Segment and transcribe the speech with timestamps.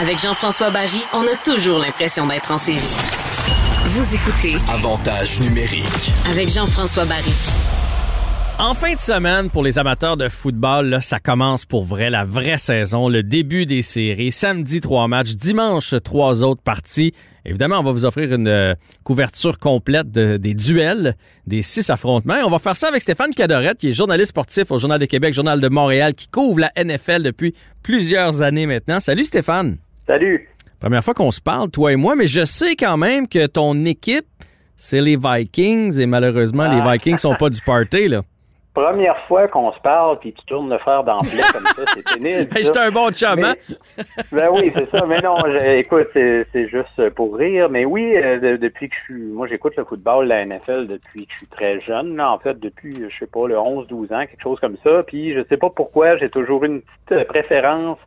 [0.00, 2.78] Avec Jean-François Barry, on a toujours l'impression d'être en série.
[3.86, 6.12] Vous écoutez Avantage numérique.
[6.30, 7.32] avec Jean-François Barry.
[8.58, 12.24] En fin de semaine, pour les amateurs de football, là, ça commence pour vrai, la
[12.24, 14.32] vraie saison, le début des séries.
[14.32, 15.34] Samedi, trois matchs.
[15.34, 17.12] Dimanche, trois autres parties.
[17.44, 21.16] Évidemment, on va vous offrir une euh, couverture complète de- des duels,
[21.46, 22.36] des six affrontements.
[22.36, 25.06] Et on va faire ça avec Stéphane Cadorette, qui est journaliste sportif au Journal de
[25.06, 29.00] Québec, Journal de Montréal, qui couvre la NFL depuis plusieurs années maintenant.
[29.00, 29.78] Salut Stéphane.
[30.06, 30.48] Salut.
[30.78, 33.84] Première fois qu'on se parle, toi et moi, mais je sais quand même que ton
[33.84, 34.26] équipe,
[34.76, 36.92] c'est les Vikings, et malheureusement, les Ah.
[36.92, 38.22] Vikings sont pas du party, là.
[38.74, 42.48] Première fois qu'on se parle, puis tu tournes le fer d'emblée comme ça, c'est pénible.
[42.52, 42.62] Ça.
[42.62, 43.54] J'étais un bon chum, hein?
[44.32, 45.04] Ben oui, c'est ça.
[45.06, 47.68] Mais non, je- écoute, c'est juste pour rire.
[47.68, 49.22] Mais oui, euh, de- depuis que je suis...
[49.24, 52.16] Moi, j'écoute le football, la NFL, depuis que je suis très jeune.
[52.16, 55.02] Là, en fait, depuis, je sais pas, le 11-12 ans, quelque chose comme ça.
[55.02, 57.98] Puis, je sais pas pourquoi, j'ai toujours une petite euh, préférence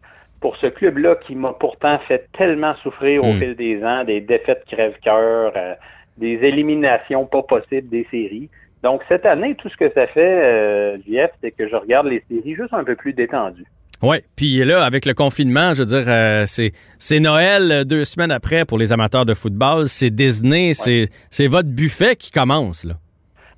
[0.41, 3.39] pour ce club-là qui m'a pourtant fait tellement souffrir au Hmm.
[3.39, 5.75] fil des ans, des défaites crève-cœur, euh,
[6.17, 8.49] des éliminations pas possibles des séries.
[8.85, 12.23] Donc, cette année, tout ce que ça fait, euh, JF, c'est que je regarde les
[12.29, 13.65] séries juste un peu plus détendues.
[14.03, 18.05] Oui, puis là, avec le confinement, je veux dire, euh, c'est, c'est Noël euh, deux
[18.05, 19.87] semaines après pour les amateurs de football.
[19.87, 22.93] C'est Disney, c'est, c'est votre buffet qui commence, là.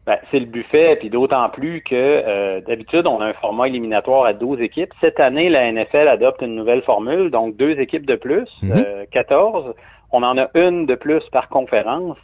[0.05, 4.23] Ben, c'est le buffet, puis d'autant plus que euh, d'habitude, on a un format éliminatoire
[4.23, 4.93] à 12 équipes.
[5.01, 8.71] Cette année, la NFL adopte une nouvelle formule, donc deux équipes de plus, Mhm.
[8.73, 9.73] euh, 14.
[10.13, 12.15] On en a une de plus par conférence,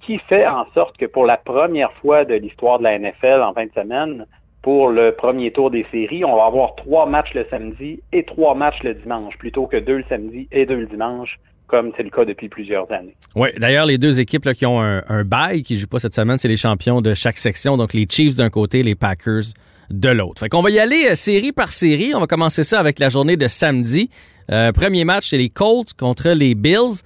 [0.00, 3.52] qui fait en sorte que pour la première fois de l'histoire de la NFL en
[3.52, 4.26] fin de semaine,
[4.62, 8.54] pour le premier tour des séries, on va avoir trois matchs le samedi et trois
[8.54, 12.10] matchs le dimanche, plutôt que deux le samedi et deux le dimanche, comme c'est le
[12.10, 13.14] cas depuis plusieurs années.
[13.34, 16.14] Oui, d'ailleurs, les deux équipes qui ont un, un bail, qui ne jouent pas cette
[16.14, 17.76] semaine, c'est les champions de chaque section.
[17.76, 19.54] Donc, les Chiefs d'un côté, les Packers
[19.90, 20.40] de l'autre.
[20.40, 22.14] Fait qu'on va y aller euh, série par série.
[22.14, 24.10] On va commencer ça avec la journée de samedi.
[24.50, 27.02] Euh, premier match, c'est les Colts contre les Bills.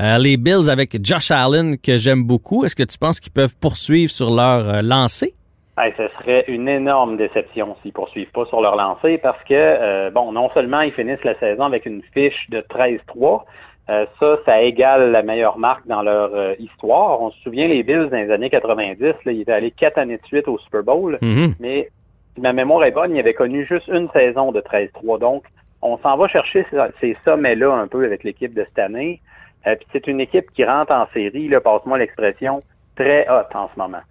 [0.00, 2.64] Euh, les Bills avec Josh Allen, que j'aime beaucoup.
[2.64, 5.34] Est-ce que tu penses qu'ils peuvent poursuivre sur leur euh, lancée?
[5.80, 10.32] Hey, ce serait une énorme déception s'ils poursuivent pas sur leur lancée parce que, bon,
[10.32, 13.44] non seulement ils finissent la saison avec une fiche de 13-3,
[13.88, 17.22] euh, ça, ça égale la meilleure marque dans leur histoire.
[17.22, 20.16] On se souvient, les Bills dans les années 90, là, ils étaient allés quatre années
[20.16, 21.54] de suite au Super Bowl, Mhm.
[21.60, 21.88] mais
[22.38, 25.18] si ma mémoire est bonne, ils avaient connu juste une saison de 13-3.
[25.18, 25.44] Donc,
[25.82, 26.64] on s'en va chercher
[27.00, 29.20] ces, sommets-là un peu avec l'équipe de cette année.
[29.66, 32.62] Euh, puis c'est une équipe qui rentre en série, là, passe-moi l'expression,
[32.96, 34.02] très haute en ce moment.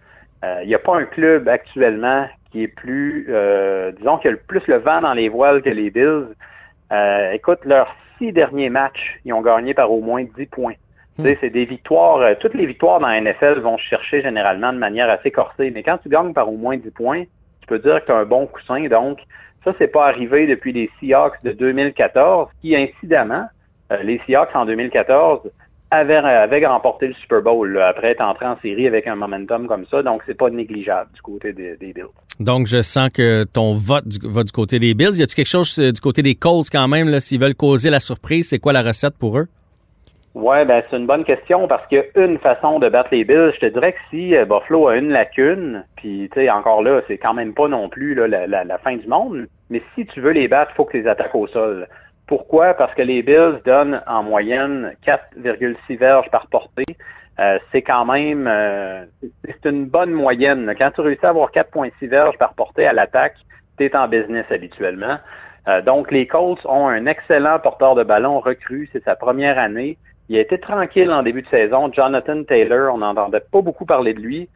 [0.44, 4.32] Euh, Il n'y a pas un club actuellement qui est plus, euh, disons, qui a
[4.32, 6.28] le plus le vent dans les voiles que les Bills.
[6.92, 10.74] Euh, écoute, leurs six derniers matchs, ils ont gagné par au moins 10 points.
[11.22, 12.18] Sais, c'est des victoires.
[12.18, 15.72] euh, toutes les victoires dans la NFL vont se chercher généralement de manière assez corsée.
[15.72, 17.24] Mais quand tu gagnes par au moins 10 points,
[17.68, 18.88] peux dire que tu as un bon coussin.
[18.88, 19.20] Donc,
[19.64, 23.46] ça, c'est pas arrivé depuis les Seahawks de 2014, qui, incidemment,
[23.92, 25.42] euh, les Seahawks en 2014
[25.92, 29.86] avaient, avaient remporté le Super Bowl après être entré en série avec un momentum comme
[29.86, 30.04] ça.
[30.04, 32.06] Donc, c'est pas négligeable du côté des, des Bills.
[32.40, 35.18] Donc, je sens que ton vote va du côté des Bills.
[35.18, 38.00] Y a-t-il quelque chose euh, du côté des Colts quand même, s'ils veulent causer la
[38.00, 38.50] surprise?
[38.50, 39.48] C'est quoi la recette pour eux?
[40.38, 43.24] Ouais, ben c'est une bonne question parce qu'il y a une façon de battre les
[43.24, 43.52] Bills.
[43.56, 47.34] Je te dirais que si euh, Buffalo a une lacune, puis encore là, c'est quand
[47.34, 50.32] même pas non plus là, la, la- la fin du monde, mais si tu veux
[50.32, 51.88] les battre, il faut que tu les attaques au sol.
[52.28, 52.76] Pourquoi?
[52.76, 56.84] Parce que les Bills donnent en moyenne 4,6 verges par portée.
[57.40, 59.06] Euh, c'est quand même euh,
[59.44, 60.72] c'est une bonne moyenne.
[60.78, 63.38] Quand tu réussis à avoir 4,6 verges par portée à l'attaque,
[63.80, 65.18] tu es en business habituellement.
[65.68, 68.88] Euh, donc, les Colts ont un excellent porteur de ballon recru.
[68.94, 69.98] C'est sa première année.
[70.30, 71.92] Il a été tranquille en début de saison.
[71.92, 74.50] Jonathan Taylor, on n'entendait pas beaucoup parler de lui.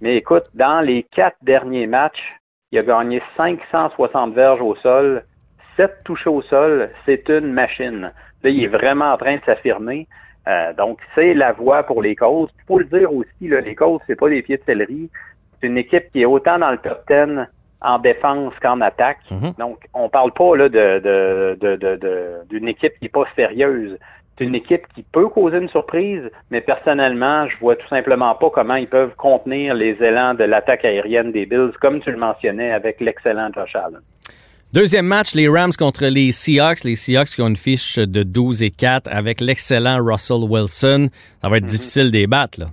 [0.00, 2.22] Mais écoute, dans les quatre derniers matchs,
[2.70, 5.24] il a gagné 560 verges au sol,
[5.76, 6.90] 7 touchés au sol.
[7.06, 8.12] C'est une machine.
[8.42, 10.06] Là, il est vraiment en train de s'affirmer.
[10.48, 12.50] Euh, donc, c'est la voie pour les Colts.
[12.58, 15.10] Il faut le dire aussi, là, les Colts, c'est pas des pieds de céleri.
[15.60, 17.46] C'est une équipe qui est autant dans le top 10
[17.80, 19.18] en défense qu'en attaque.
[19.30, 19.54] Mhm.
[19.58, 23.24] Donc, on parle pas là, de, de, de, de- de- d'une équipe qui est pas
[23.34, 23.98] sérieuse.
[24.38, 28.50] C'est une équipe qui peut causer une surprise, mais personnellement, je vois tout simplement pas
[28.50, 32.72] comment ils peuvent contenir les élans de l'attaque aérienne des Bills, comme tu le mentionnais
[32.72, 34.00] avec l'excellent Josh Allen.
[34.72, 36.84] Deuxième match, les Rams contre les Seahawks.
[36.84, 41.08] Les Seahawks qui ont une fiche de 12 et 4 avec l'excellent Russell Wilson.
[41.40, 42.66] Ça va être difficile de les battre, là.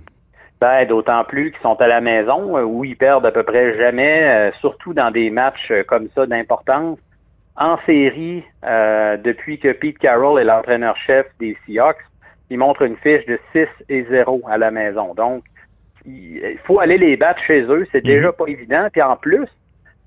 [0.60, 3.76] Ben, d'autant plus qu'ils sont à la maison, euh, où ils perdent à peu près
[3.76, 6.98] jamais, euh, surtout dans des matchs euh, comme ça d'importance.
[7.56, 12.02] En série, euh, depuis que Pete Carroll est l'entraîneur-chef des Seahawks,
[12.50, 15.14] ils montrent une fiche de 6 et 0 à la maison.
[15.14, 15.44] Donc,
[16.04, 17.86] il il faut aller les battre chez eux.
[17.92, 18.88] C'est déjà pas évident.
[18.92, 19.46] Puis en plus,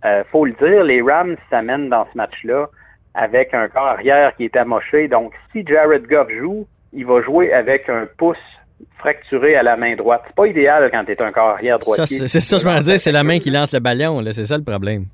[0.05, 2.69] euh, faut le dire, les Rams s'amènent dans ce match-là
[3.13, 5.07] avec un corps arrière qui est amoché.
[5.07, 8.37] Donc, si Jared Goff joue, il va jouer avec un pouce
[8.97, 10.21] fracturé à la main droite.
[10.27, 12.27] C'est pas idéal quand tu es un corps arrière droitier.
[12.27, 14.23] C'est ça, je me dire, c'est la main qui lance le ballon.
[14.33, 15.05] C'est ça le problème.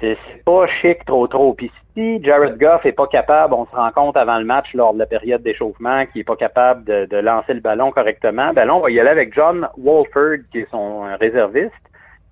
[0.00, 1.54] C'est pas chic trop trop.
[1.54, 4.92] Puis si Jared Goff est pas capable, on se rend compte avant le match lors
[4.94, 8.74] de la période d'échauffement qu'il est pas capable de, lancer le ballon correctement, ben là,
[8.74, 11.72] on va y aller avec John Walford, qui est son réserviste,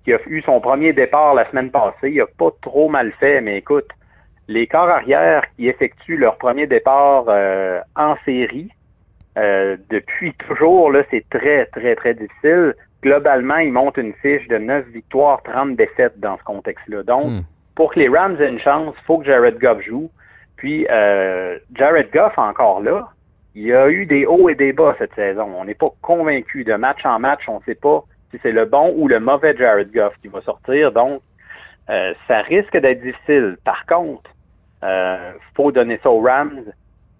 [0.03, 2.11] qui a eu son premier départ la semaine passée.
[2.11, 3.87] Il a pas trop mal fait, mais écoute,
[4.47, 8.69] les corps arrière qui effectuent leur premier départ euh, en série,
[9.37, 12.75] euh, depuis toujours, là, c'est très, très, très difficile.
[13.01, 17.03] Globalement, ils montent une fiche de 9 victoires, 30 défaites dans ce contexte-là.
[17.03, 17.41] Donc, hmm.
[17.75, 20.09] Pour que les Rams aient une chance, il faut que Jared Goff joue.
[20.55, 23.09] Puis, euh, Jared Goff, encore là,
[23.55, 25.53] il y a eu des hauts et des bas cette saison.
[25.57, 27.47] On n'est pas convaincu de match en match.
[27.47, 30.41] On ne sait pas si c'est le bon ou le mauvais Jared Goff qui va
[30.41, 30.91] sortir.
[30.91, 31.21] Donc,
[31.89, 33.57] euh, ça risque d'être difficile.
[33.63, 34.31] Par contre,
[34.81, 36.63] il euh, faut donner ça aux Rams.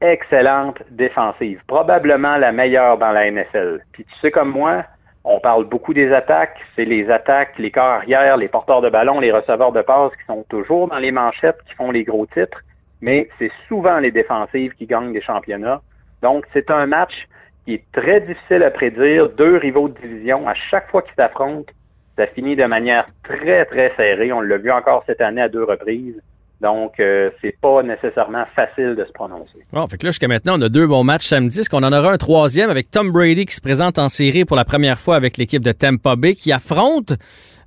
[0.02, 1.62] Excellente défensive.
[1.68, 3.82] Probablement la meilleure dans la NFL.
[3.92, 4.84] Puis tu sais comme moi,
[5.24, 6.60] on parle beaucoup des attaques.
[6.76, 10.26] C'est les attaques, les corps arrière, les porteurs de ballon, les receveurs de passe qui
[10.26, 12.62] sont toujours dans les manchettes, qui font les gros titres.
[13.02, 15.82] Mais c'est souvent les défensives qui gagnent des championnats.
[16.22, 17.28] Donc, c'est un match
[17.66, 19.30] qui est très difficile à prédire.
[19.30, 21.72] Deux rivaux de division, à chaque fois qu'ils s'affrontent,
[22.18, 24.32] ça finit de manière très, très serrée.
[24.32, 26.22] On l'a vu encore cette année à deux reprises.
[26.64, 29.58] Donc, euh, c'est pas nécessairement facile de se prononcer.
[29.74, 31.60] Bon, fait que là, jusqu'à maintenant, on a deux bons matchs samedi.
[31.60, 34.56] Est-ce qu'on en aura un troisième avec Tom Brady qui se présente en série pour
[34.56, 37.12] la première fois avec l'équipe de Tampa Bay qui affronte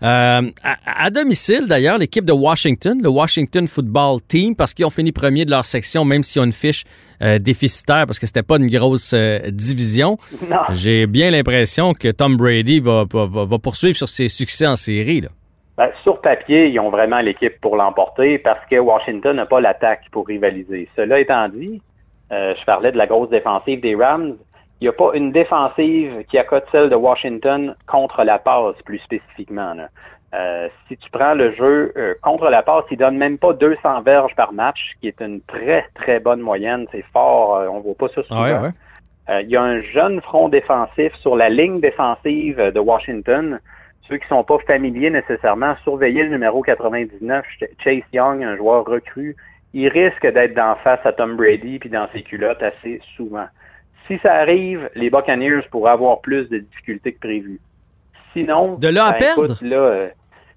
[0.03, 0.51] euh,
[0.85, 5.45] à, domicile d'ailleurs l'équipe de Washington, le Washington Football Team, parce qu'ils ont fini premier
[5.45, 6.85] de leur section, même s'ils ont une fiche
[7.23, 9.15] euh, déficitaire parce que c'était pas une grosse
[9.49, 10.17] division.
[10.71, 15.21] J'ai bien l'impression que Tom Brady va, va, va, poursuivre sur ses succès en série.
[15.21, 15.29] Là.
[15.77, 20.05] Ben, sur papier, ils ont vraiment l'équipe pour l'emporter parce que Washington n'a pas l'attaque
[20.11, 20.89] pour rivaliser.
[20.97, 21.83] Cela étant dit,
[22.33, 24.37] euh, je parlais de la grosse défensive des Rams.
[24.81, 28.99] Il n'y a pas une défensive qui accote celle de Washington contre la passe, plus
[29.01, 29.75] spécifiquement.
[30.35, 34.01] Euh, si tu prends le jeu euh, contre la passe, il donne même pas 200
[34.01, 36.87] verges par match, qui est une très, très bonne moyenne.
[36.91, 38.71] C'est fort, on voit pas ça souvent.
[39.29, 43.61] il y a un jeune front défensif sur la ligne défensive de Washington
[44.09, 47.45] ceux qui sont pas familiers nécessairement, surveiller le numéro 99,
[47.83, 49.37] Chase Young, un joueur recru.
[49.75, 53.47] Il risque d'être d'en face à Tom Brady puis dans ses culottes assez souvent.
[54.07, 57.61] Si ça arrive, les Buccaneers pourraient avoir plus de difficultés que prévu.
[58.33, 59.57] Sinon, de là à ben, perdre?
[59.63, 60.09] là, euh,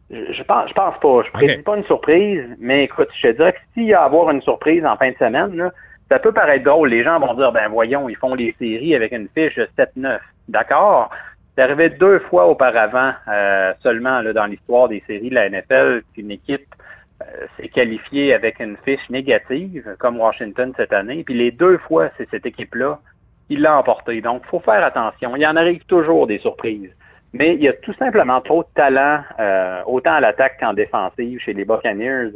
[0.09, 1.23] je, pense, je pense pas.
[1.25, 4.05] Je prédis pas une surprise, mais écoute, je te dirais que s'il y a à
[4.05, 5.71] avoir une surprise en fin de semaine, là,
[6.09, 6.89] ça peut paraître drôle.
[6.89, 10.19] Les gens vont dire, ben voyons, ils font les séries avec une fiche de 7-9.
[10.47, 11.11] D'accord,
[11.59, 16.31] c'est arrivé deux fois auparavant euh, seulement dans l'histoire des séries de la NFL qu'une
[16.31, 16.73] équipe
[17.21, 17.25] euh,
[17.57, 21.21] s'est qualifiée avec une fiche négative, comme Washington cette année.
[21.25, 23.01] Puis les deux fois, c'est cette équipe-là
[23.49, 24.21] qui l'a emporté.
[24.21, 25.35] Donc, il faut faire attention.
[25.35, 26.95] Il en arrive toujours des surprises.
[27.33, 31.41] Mais il y a tout simplement trop de talent, euh, autant à l'attaque qu'en défensive
[31.41, 32.29] chez les Buccaneers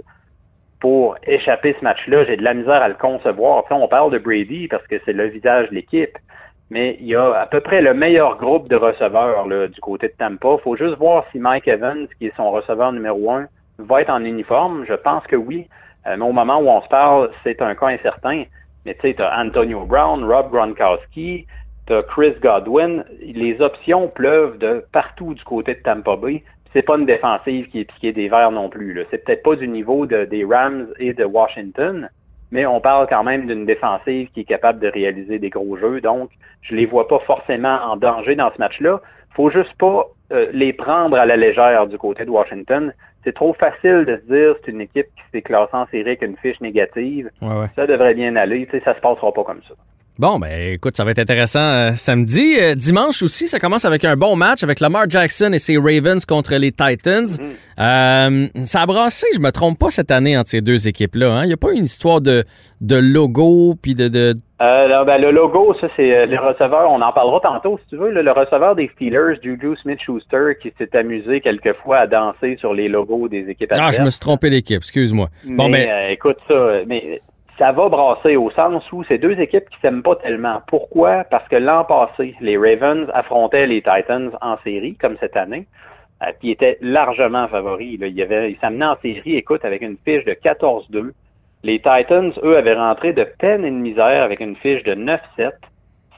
[0.82, 2.26] pour échapper ce match-là.
[2.26, 3.64] J'ai de la misère à le concevoir.
[3.70, 6.18] on parle de Brady parce que c'est le visage de l'équipe
[6.74, 10.14] mais il y a à peu près le meilleur groupe de receveurs du côté de
[10.14, 10.56] Tampa.
[10.58, 13.46] Il faut juste voir si Mike Evans, qui est son receveur numéro un,
[13.78, 14.84] va être en uniforme.
[14.88, 15.68] Je pense que oui.
[16.08, 18.46] Euh, mais au moment où on se parle, c'est un cas incertain.
[18.88, 21.46] Mais tu sais, tu as Antonio Brown, Rob Gronkowski,
[21.86, 23.06] tu as Chris Godwin.
[23.22, 26.44] Les options pleuvent de partout du côté de Tampa Bay.
[26.74, 29.00] C'est pas une défensive qui est piquée des verts non plus.
[29.12, 32.10] C'est peut-être pas du niveau des Rams et de Washington,
[32.54, 36.00] mais on parle quand même d'une défensive qui est capable de réaliser des gros jeux.
[36.02, 36.30] Donc,
[36.62, 39.02] je les vois pas forcément en danger dans ce match-là.
[39.32, 42.94] Faut juste pas euh, les prendre à la légère du côté de Washington.
[43.24, 46.22] C'est trop facile de se dire c'est une équipe qui s'est classée en série avec
[46.22, 47.32] une fiche négative.
[47.76, 48.68] Ça devrait bien aller.
[48.68, 49.74] Tu sais, ça se passera pas comme ça.
[50.20, 52.56] Bon, ben écoute, ça va être intéressant euh, samedi.
[52.62, 56.24] Euh, dimanche aussi, ça commence avec un bon match avec Lamar Jackson et ses Ravens
[56.28, 57.26] contre les Titans.
[57.26, 57.48] Mhm.
[57.80, 61.32] Euh, ça a brassé, je me trompe pas, cette année entre ces deux équipes-là.
[61.32, 61.44] Hein?
[61.46, 62.44] Il n'y a pas une histoire de,
[62.80, 64.08] de logo puis de...
[64.08, 64.36] de...
[64.60, 66.90] Ben, le logo, ça, c'est les receveurs.
[66.90, 68.12] On en parlera tantôt, si tu veux.
[68.12, 73.28] le receveur des Steelers, Juju Smith-Schuster, qui s'est amusé quelquefois à danser sur les logos
[73.28, 75.28] des équipes Ah, je me suis trompé d'équipe, excuse-moi.
[75.44, 76.12] Bon, mais, ben...
[76.12, 77.20] écoute ça, mais
[77.58, 80.62] ça va brasser au sens où c'est deux équipes qui s'aiment pas tellement.
[80.68, 81.24] Pourquoi?
[81.26, 85.68] Parce que l'an passé, les Ravens affrontaient les Titans en série, comme cette année,
[86.24, 88.00] euh, puis étaient largement favoris.
[88.00, 88.08] Là.
[88.08, 91.12] Il, avait, en série, écoute, avec une fiche de 14-2.
[91.64, 95.52] Les Titans, eux, avaient rentré de peine et de misère avec une fiche de 9-7,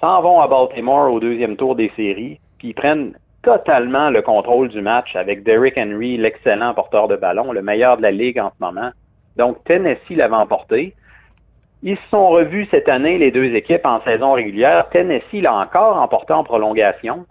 [0.02, 3.14] s'en vont à Baltimore au deuxième tour des séries, puis ils prennent
[3.44, 8.02] totalement le contrôle du match avec Derrick Henry, l'excellent porteur de ballon, le meilleur de
[8.02, 8.90] la ligue en ce moment.
[9.38, 10.96] Donc, Tennessee l'avait emporté.
[11.86, 14.90] Ils se sont revus cette année, les deux équipes, en saison régulière.
[14.90, 17.26] Tennessee l'a encore emporté en prolongation.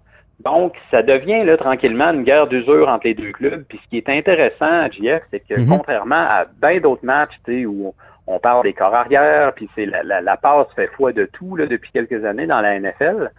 [0.44, 3.64] Donc, ça devient là, tranquillement une guerre d'usure entre les deux clubs.
[3.68, 5.68] Puis ce qui est intéressant, JF, c'est que Mhm.
[5.68, 7.94] contrairement à bien d'autres matchs où
[8.26, 11.56] on parle des corps arrière, puis c'est la, la, la passe fait foi de tout
[11.56, 13.30] là, depuis quelques années dans la NFL,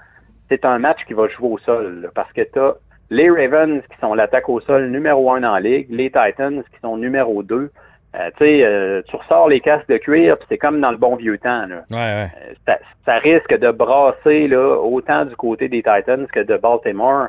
[0.50, 2.02] c'est un match qui va jouer au sol.
[2.04, 2.76] là, parce que tu as
[3.10, 6.98] les Ravens qui sont l'attaque au sol numéro un en ligue, les Titans qui sont
[6.98, 7.72] numéro deux.
[8.16, 10.98] Euh, tu sais, euh, tu ressors les casques de cuir, puis c'est comme dans le
[10.98, 11.66] bon vieux temps.
[11.68, 11.84] Là.
[11.92, 12.32] Ouais, ouais.
[12.50, 17.28] Euh, ça, ça risque de brasser là, autant du côté des Titans que de Baltimore.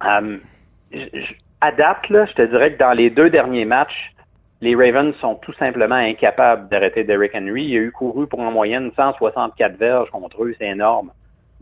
[0.00, 4.12] À date, là, je te dirais que dans les deux derniers matchs,
[4.60, 7.64] les Ravens sont tout simplement incapables d'arrêter Derrick Henry.
[7.64, 11.10] Il a eu couru pour en moyenne 164 verges contre eux, c'est énorme.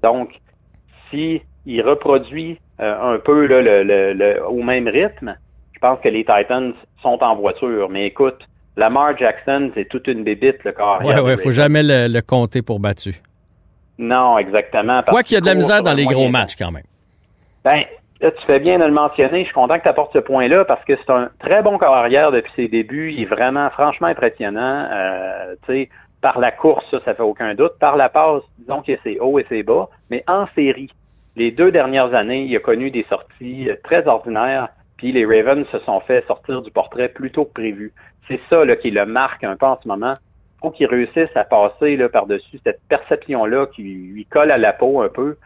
[0.02, 0.40] Donc,
[1.11, 5.37] si il reproduit un peu là, le, le- le- au même rythme,
[5.83, 6.73] pense que les Titans
[7.03, 7.91] sont en voiture.
[7.91, 11.83] Mais écoute, Lamar Jackson, c'est toute une bébite, le corps arrière ouais, des faut jamais
[11.83, 13.21] le, le compter pour battu.
[13.99, 15.03] Non, exactement.
[15.03, 16.85] Quoi qu'il y a de la misère dans les gros matchs quand même.
[17.65, 17.85] Ben,
[18.21, 19.41] là, tu fais bien de le mentionner.
[19.41, 21.95] Je suis content que tu apportes ce point-là parce que c'est un très bon corps
[21.95, 23.12] arrière depuis ses débuts.
[23.12, 24.89] Il est vraiment, franchement impressionnant.
[24.91, 25.89] Euh, tu sais,
[26.21, 27.79] par la course, ça, ça fait aucun doute.
[27.79, 29.89] Par la passe, disons qu'il y a ses hauts et ses bas.
[30.11, 30.91] Mais en série,
[31.37, 34.69] les deux dernières années, il a connu des sorties euh, très ordinaires.
[35.02, 37.92] Puis les Ravens se sont fait sortir du portrait plus tôt que prévu.
[38.28, 40.14] C'est ça là, qui le marque un peu en ce moment.
[40.61, 45.00] faut qu'il réussisse à passer là, par-dessus cette perception-là qui lui colle à la peau
[45.00, 45.37] un peu.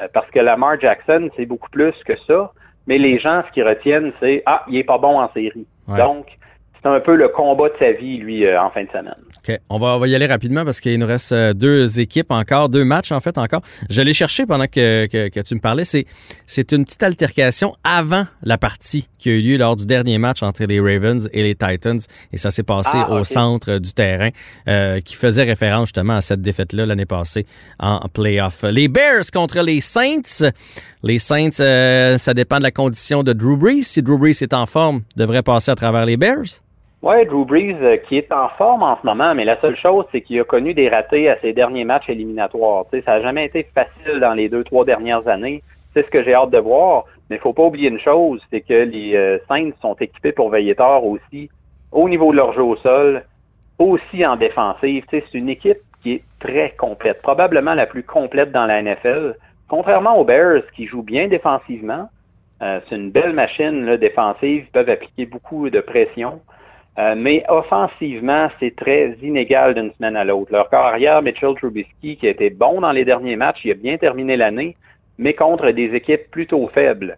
[0.00, 2.52] Euh, parce que Lamar Jackson, c'est beaucoup plus que ça.
[2.86, 5.66] Mais les gens, ce qu'ils retiennent, c'est Ah, il est pas bon en série.
[5.88, 5.98] Ouais.
[5.98, 6.38] Donc,
[6.82, 9.14] c'est un peu le combat de sa vie, lui, euh, en fin de semaine.
[9.48, 9.58] OK.
[9.68, 12.68] On va, on va y aller rapidement parce qu'il nous reste euh, deux équipes encore,
[12.68, 13.60] deux matchs en fait encore.
[13.88, 15.84] Je l'ai cherché pendant que, que, que tu me parlais.
[15.84, 16.06] C'est,
[16.46, 20.42] c'est une petite altercation avant la partie qui a eu lieu lors du dernier match
[20.42, 22.00] entre les Ravens et les Titans.
[22.32, 24.30] Et ça s'est passé Ah, au centre du terrain
[24.68, 27.46] euh, qui faisait référence justement à cette défaite-là l'année passée
[27.78, 28.64] en playoff.
[28.64, 30.50] Les Bears contre les Saints.
[31.04, 33.82] Les Saints, euh, ça dépend de la condition de Drew Brees.
[33.84, 36.62] Si Drew Brees est en forme, devrait passer à travers les Bears.
[37.02, 40.04] Ouais, Drew Brees, euh, qui est en forme en ce moment, mais la seule chose,
[40.12, 42.84] c'est qu'il a connu des ratés à ses derniers matchs éliminatoires.
[42.92, 45.64] Ça n'a jamais été facile dans les deux, trois dernières années.
[45.92, 47.06] C'est ce que j'ai hâte de voir.
[47.28, 50.50] Mais il faut pas oublier une chose, c'est que les euh, Saints sont équipés pour
[50.50, 51.50] veiller tard aussi,
[51.90, 53.24] au niveau de leur jeu au sol,
[53.80, 55.04] aussi en défensive.
[55.10, 59.34] C'est une équipe qui est très complète, probablement la plus complète dans la NFL.
[59.68, 62.08] Contrairement aux Bears, qui jouent bien défensivement,
[62.62, 66.40] euh, c'est une belle machine défensive, ils peuvent appliquer beaucoup de pression.
[66.98, 70.52] Euh, mais offensivement, c'est très inégal d'une semaine à l'autre.
[70.52, 73.74] Leur corps arrière, Mitchell Trubisky, qui a été bon dans les derniers matchs, il a
[73.74, 74.76] bien terminé l'année,
[75.16, 77.16] mais contre des équipes plutôt faibles.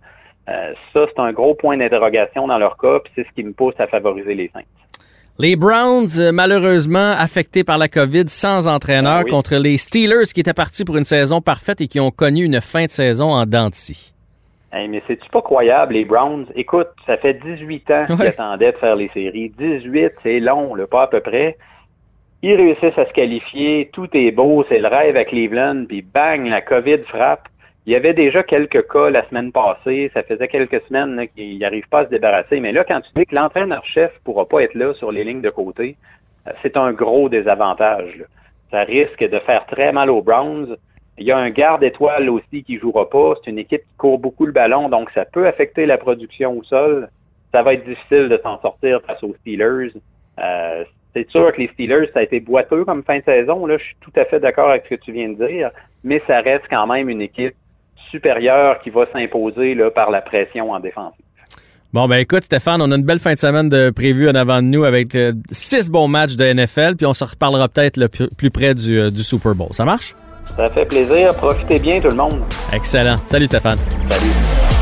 [0.49, 3.53] Euh, ça, c'est un gros point d'interrogation dans leur cas, puis c'est ce qui me
[3.53, 4.61] pousse à favoriser les Saints.
[5.39, 9.31] Les Browns, euh, malheureusement affectés par la COVID, sans entraîneur, Ah oui.
[9.31, 12.61] contre les Steelers qui étaient partis pour une saison parfaite et qui ont connu une
[12.61, 13.71] fin de saison en dents.
[14.75, 16.47] Hey, mais c'est-tu pas croyable, les Browns?
[16.57, 18.29] Écoute, ça fait 18 ans qu'ils Ouais.
[18.29, 19.51] attendaient de faire les séries.
[19.57, 21.57] 18, c'est long, là, pas à peu près.
[22.43, 26.47] Ils réussissent à se qualifier, tout est beau, c'est le rêve à Cleveland, puis bang,
[26.47, 27.49] la COVID frappe.
[27.87, 31.89] Il y avait déjà quelques cas la semaine passée, ça faisait quelques semaines qu'ils n'arrivent
[31.89, 32.59] pas à se débarrasser.
[32.61, 35.51] Mais là, quand tu dis que l'entraîneur-chef pourra pas être là sur les lignes de
[35.51, 35.97] côté,
[36.49, 38.17] euh, c'est un gros désavantage.
[38.19, 38.25] là.
[38.71, 40.77] Ça risque de faire très mal aux Browns.
[41.19, 43.35] Il y a un garde étoile aussi qui jouera pas.
[43.37, 46.63] C'est une équipe qui court beaucoup le ballon, donc ça peut affecter la production au
[46.65, 47.09] sol.
[47.53, 49.93] Ça va être difficile de s'en sortir face aux Steelers.
[50.41, 53.67] Euh, c'est sûr que les Steelers, ça a été boiteux comme fin de saison.
[53.67, 55.71] Là, je suis tout à fait d'accord avec ce que tu viens de dire,
[56.03, 57.55] mais ça reste quand même une équipe
[58.11, 61.15] supérieure qui va s'imposer par la pression en défense.
[61.93, 64.61] Bon, ben écoute, Stéphane, on a une belle fin de semaine de prévu en avant
[64.61, 68.51] de nous avec euh, six bons matchs de NFL, puis on se reparlera peut-être plus,
[68.51, 69.69] près euh, du Super Bowl.
[69.71, 70.17] Ça marche?
[70.57, 71.35] Ça fait plaisir.
[71.37, 72.41] Profitez bien, tout le monde.
[72.73, 73.19] Excellent.
[73.29, 73.79] Salut, Stéphane.
[74.09, 74.74] Salut.